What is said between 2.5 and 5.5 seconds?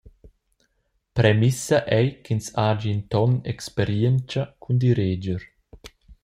hagi in ton experientscha cun direger.